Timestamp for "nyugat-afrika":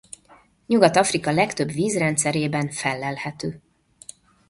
0.67-1.31